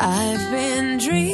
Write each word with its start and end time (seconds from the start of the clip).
I've 0.00 0.50
been 0.52 0.98
dreaming, 0.98 1.27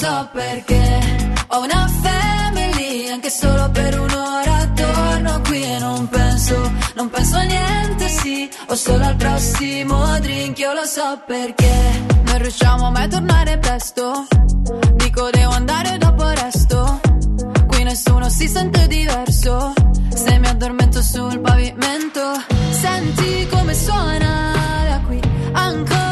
so 0.00 0.28
perché. 0.32 0.98
Ho 1.48 1.62
una 1.62 1.86
family, 2.02 3.08
anche 3.08 3.28
solo 3.28 3.68
per 3.70 4.00
un'ora 4.00 4.70
torno 4.74 5.40
qui 5.42 5.62
e 5.62 5.78
non 5.78 6.08
penso, 6.08 6.72
non 6.94 7.10
penso 7.10 7.36
a 7.36 7.42
niente, 7.42 8.08
sì, 8.08 8.48
o 8.68 8.74
solo 8.74 9.04
al 9.04 9.16
prossimo 9.16 10.18
drink, 10.20 10.58
io 10.58 10.72
lo 10.72 10.84
so 10.84 11.20
perché. 11.26 11.74
Non 12.24 12.38
riusciamo 12.38 12.90
mai 12.90 13.04
a 13.04 13.08
tornare 13.08 13.58
presto, 13.58 14.26
dico 14.94 15.28
devo 15.30 15.52
andare 15.52 15.98
dopo 15.98 16.26
resto, 16.28 17.00
qui 17.66 17.82
nessuno 17.82 18.28
si 18.30 18.48
sente 18.48 18.86
diverso, 18.86 19.72
se 20.14 20.38
mi 20.38 20.46
addormento 20.46 21.02
sul 21.02 21.40
pavimento, 21.40 22.22
senti 22.70 23.46
come 23.50 23.74
suona 23.74 24.52
da 24.88 25.00
qui, 25.06 25.20
ancora 25.52 26.09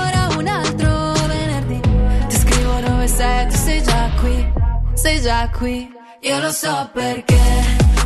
sei 4.98 5.20
già 5.20 5.48
qui. 5.56 5.88
Io 6.22 6.40
lo 6.40 6.50
so 6.50 6.90
perché 6.92 7.40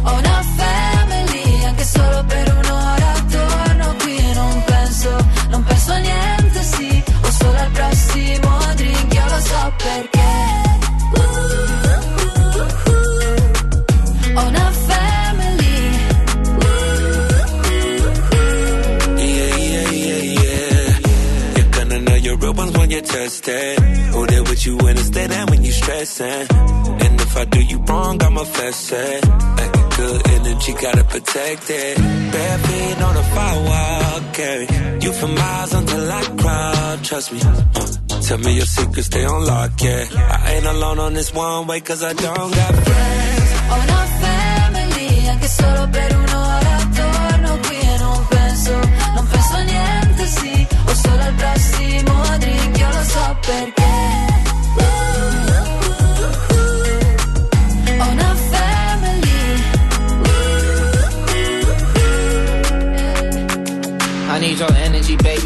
ho 0.03 0.13
una 0.13 0.43
family, 0.57 1.65
anche 1.65 1.85
solo 1.85 2.25
per 2.27 2.55
un'ora 2.55 3.13
torno 3.31 3.95
qui 4.01 4.17
e 4.17 4.35
non 4.35 4.63
penso, 4.67 5.27
non 5.49 5.63
penso 5.65 5.93
a 5.93 5.97
niente, 5.97 6.63
sì, 6.63 7.03
o 7.23 7.31
solo 7.31 7.59
al 7.59 7.71
prossimo 7.71 8.59
drink, 8.77 9.15
io 9.15 9.25
lo 9.25 9.41
so 9.41 9.73
perché. 9.79 10.21
Ho 14.35 14.47
una 14.47 14.71
family. 14.89 15.81
Yeah, 19.17 19.57
yeah, 19.57 19.91
yeah, 19.91 20.23
yeah. 20.43 20.99
You're 21.57 21.71
gonna 21.71 21.99
know 22.01 22.17
your 22.17 22.37
real 22.37 22.53
when 22.55 22.91
you're 22.91 23.01
tested. 23.01 23.79
Who 24.13 24.27
there 24.27 24.43
with 24.43 24.67
you 24.67 24.77
when 24.77 24.99
it's 24.99 25.09
dead 25.09 25.33
and 25.33 25.49
when 25.49 25.65
you 25.65 25.73
stressing. 25.73 26.82
I 27.43 27.45
do 27.45 27.61
you 27.61 27.79
wrong, 27.89 28.23
I'ma 28.23 28.45
fess 28.45 28.93
it. 28.93 29.27
Like 29.59 29.75
a 29.83 29.85
good 29.97 30.21
energy, 30.37 30.73
gotta 30.75 31.03
protect 31.03 31.71
it. 31.71 31.97
Bare 32.33 32.59
feet 32.67 33.03
on 33.03 33.15
the 33.19 33.25
firewall, 33.35 34.21
carry 34.33 34.67
you 35.05 35.13
for 35.13 35.27
miles 35.27 35.73
until 35.75 36.13
I 36.21 36.23
cry. 36.41 36.99
Trust 37.03 37.33
me. 37.33 37.41
Tell 38.29 38.39
me 38.39 38.53
your 38.55 38.67
secrets, 38.77 39.07
stay 39.07 39.25
on 39.25 39.45
lock, 39.45 39.73
yeah. 39.83 40.05
I 40.47 40.53
ain't 40.55 40.67
alone 40.67 41.01
on 41.01 41.15
this 41.15 41.35
one 41.35 41.67
way, 41.67 41.81
cause 41.81 42.05
I 42.05 42.13
don't 42.13 42.51
got 42.61 42.75
friends. 42.87 43.51
Ho 43.71 43.75
una 43.75 44.01
family, 44.23 45.29
anche 45.29 45.49
solo 45.49 45.89
per 45.89 46.17
un'ora 46.17 46.62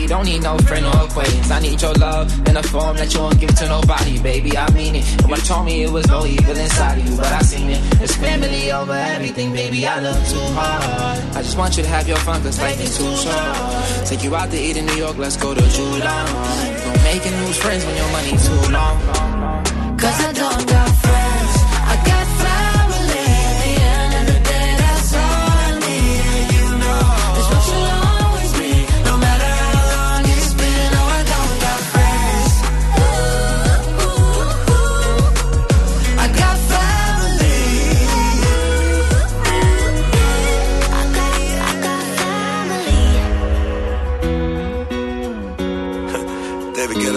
Don't 0.06 0.24
need 0.24 0.42
no 0.42 0.56
friend 0.58 0.86
or 0.86 0.96
acquaintance. 1.04 1.50
I 1.50 1.60
need 1.60 1.82
your 1.82 1.94
love 1.94 2.26
in 2.48 2.56
a 2.56 2.62
form 2.62 2.96
that 2.96 3.12
you 3.12 3.20
won't 3.20 3.40
give 3.40 3.54
to 3.56 3.68
nobody, 3.68 4.18
baby. 4.22 4.56
I 4.56 4.70
mean 4.72 4.94
it. 4.96 5.04
Nobody 5.22 5.42
told 5.42 5.66
me 5.66 5.82
it 5.82 5.90
was 5.90 6.06
no 6.08 6.24
evil 6.24 6.56
inside 6.56 6.98
of 6.98 7.08
you, 7.08 7.16
but 7.16 7.32
I 7.32 7.42
seen 7.42 7.70
it. 7.70 7.80
It's 8.00 8.16
family 8.16 8.72
over 8.72 8.92
everything, 8.92 9.52
baby. 9.52 9.86
I 9.86 10.00
love 10.00 10.28
too 10.28 10.46
hard. 10.54 11.36
I 11.36 11.42
just 11.42 11.58
want 11.58 11.76
you 11.76 11.82
to 11.82 11.88
have 11.88 12.06
your 12.08 12.18
fun, 12.18 12.42
cause 12.42 12.58
life 12.60 12.80
is 12.80 12.96
too 12.96 13.16
short. 13.16 14.06
Take 14.06 14.24
you 14.24 14.34
out 14.34 14.50
to 14.50 14.58
eat 14.58 14.76
in 14.76 14.86
New 14.86 14.96
York, 14.96 15.18
let's 15.18 15.36
go 15.36 15.54
to 15.54 15.60
July. 15.60 16.24
Don't 16.84 17.02
make 17.04 17.24
new 17.24 17.52
friends 17.62 17.84
when 17.84 17.96
your 17.96 18.10
money 18.12 18.30
too 18.46 18.72
long. 18.72 18.96
Cause 19.98 20.20
I 20.28 20.32
don't 20.32 20.68
got 20.68 20.88
friends, 21.02 21.15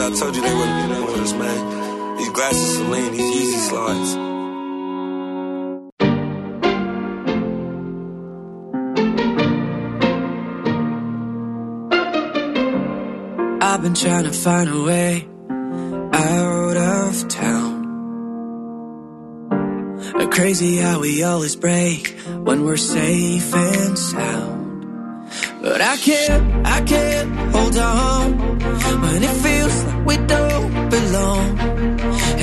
I 0.09 0.15
told 0.15 0.35
you 0.35 0.41
they 0.41 0.53
wouldn't 0.55 0.89
be 0.89 1.01
with 1.05 1.21
us, 1.21 1.33
man. 1.33 2.17
These 2.17 2.29
glasses, 2.31 2.77
Celine, 2.77 3.11
these 3.11 3.35
easy 3.41 3.57
slides. 3.69 4.15
I've 13.61 13.81
been 13.83 13.93
trying 13.93 14.23
to 14.23 14.31
find 14.31 14.69
a 14.69 14.81
way 14.81 15.27
out 16.11 16.77
of 16.77 16.99
of 17.09 17.27
town. 17.27 17.79
Crazy 20.31 20.77
how 20.77 21.01
we 21.01 21.21
always 21.23 21.55
break 21.57 22.17
when 22.45 22.63
we're 22.63 22.77
safe 22.77 23.53
and 23.53 23.99
sound. 23.99 25.29
But 25.61 25.81
I 25.81 25.97
can't, 25.97 26.65
I 26.65 26.81
can't 26.81 27.35
hold 27.51 27.77
on 27.77 28.58
when 29.03 29.23
it 29.23 29.35
feels 29.45 29.83
like 29.85 30.05
we 30.05 30.15
don't 30.33 30.89
belong. 30.89 31.59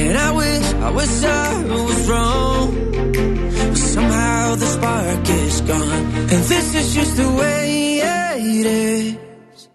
And 0.03 0.19
I 0.19 0.31
wish, 0.33 0.67
I 0.75 0.91
wish 0.91 1.25
I 1.25 1.65
was 1.65 2.09
wrong. 2.09 2.67
But 3.71 3.77
somehow 3.77 4.55
the 4.55 4.67
spark 4.67 5.29
is 5.29 5.61
gone. 5.63 6.05
And 6.33 6.43
this 6.53 6.75
is 6.75 6.95
just 6.95 7.17
the 7.17 7.31
way 7.31 8.01
it 8.01 8.67
is. 8.67 9.69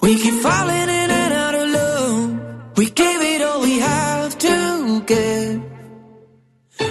We 0.00 0.16
keep 0.22 0.34
falling 0.34 0.88
in 1.02 1.10
and 1.22 1.32
out 1.32 1.54
of 1.54 1.68
love. 1.68 2.78
We 2.78 2.86
gave 2.90 3.20
it 3.32 3.40
all 3.42 3.60
we 3.62 3.78
have 3.78 4.38
to 4.38 5.02
give. 5.06 5.62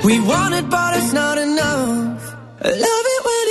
We 0.04 0.20
want 0.20 0.54
it, 0.56 0.70
but 0.70 0.98
it's 0.98 1.14
not 1.14 1.38
enough. 1.38 2.36
I 2.62 2.70
love 2.70 3.06
it 3.16 3.22
when 3.28 3.45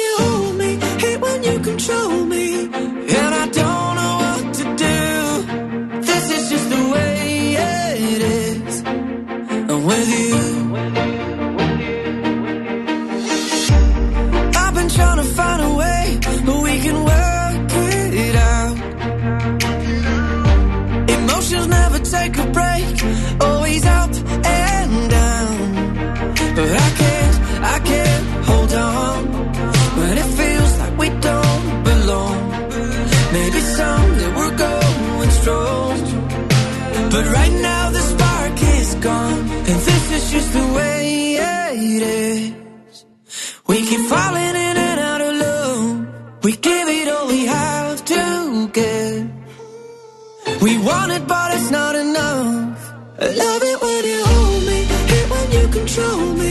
But 37.15 37.27
right 37.27 37.57
now 37.71 37.91
the 37.91 38.01
spark 38.01 38.61
is 38.61 38.95
gone, 38.97 39.39
and 39.69 39.79
this 39.89 40.05
is 40.17 40.33
just 40.33 40.53
the 40.53 40.67
way 40.79 41.37
it 41.37 42.03
is. 42.03 43.05
We 43.69 43.77
keep 43.89 44.01
falling 44.15 44.55
in 44.69 44.77
and 44.89 44.99
out 45.11 45.21
of 45.21 45.33
love. 45.47 46.43
We 46.43 46.53
give 46.57 46.89
it 46.89 47.07
all 47.15 47.29
we 47.29 47.47
have 47.47 48.05
to 48.05 48.69
give. 48.79 49.31
We 50.61 50.73
want 50.89 51.13
it, 51.13 51.25
but 51.29 51.55
it's 51.55 51.71
not 51.71 51.95
enough. 51.95 52.79
I 53.21 53.27
love 53.43 53.63
it 53.71 53.79
when 53.85 54.03
you 54.13 54.21
hold 54.33 54.63
me, 54.71 54.79
hate 55.11 55.29
when 55.31 55.47
you 55.57 55.65
control 55.79 56.35
me. 56.41 56.44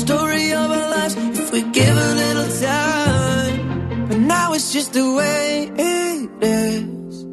Story 0.00 0.52
of 0.52 0.70
our 0.70 0.88
lives. 0.96 1.14
If 1.38 1.52
we 1.52 1.62
give 1.62 1.96
a 2.08 2.12
little 2.22 2.50
time. 2.60 4.08
But 4.08 4.18
now 4.18 4.52
it's 4.54 4.72
just 4.72 4.92
the 4.92 5.06
way 5.20 5.70
it 5.76 6.30
is. 6.42 7.24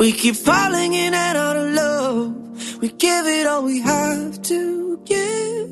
We 0.00 0.12
keep 0.12 0.36
falling 0.36 0.94
in 0.94 1.12
and 1.14 1.36
out 1.38 1.56
of 1.56 1.68
love. 1.82 2.80
We 2.80 2.88
give 2.88 3.26
it 3.26 3.46
all 3.46 3.62
we 3.62 3.80
have 3.80 4.42
to 4.50 5.00
give. 5.04 5.70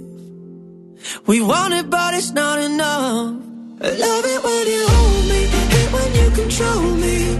We 1.26 1.40
want 1.40 1.72
it, 1.74 1.88
but 1.90 2.14
it's 2.14 2.32
not 2.32 2.58
enough. 2.58 3.34
I 3.80 3.90
love 4.06 4.24
it 4.34 4.40
when 4.46 4.64
you 4.74 4.84
hold 4.94 5.24
me, 5.32 5.40
hate 5.74 5.92
when 5.96 6.10
you 6.18 6.26
control 6.42 6.82
me. 7.04 7.39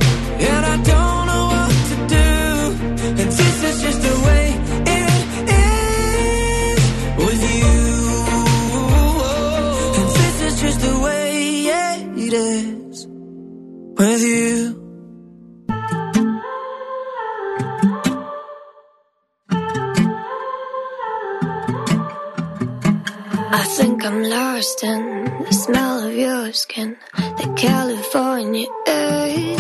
Think 23.81 24.05
I'm 24.05 24.23
lost 24.23 24.85
in 24.85 25.25
the 25.47 25.53
smell 25.53 26.06
of 26.06 26.15
your 26.15 26.53
skin, 26.53 26.99
the 27.41 27.47
California 27.56 28.67
air. 28.87 29.56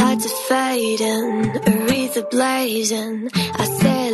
Lights 0.00 0.26
are 0.30 0.40
fading, 0.50 1.32
Aretha 1.70 2.30
blazing. 2.30 3.30
I 3.62 3.64
say 3.80 4.10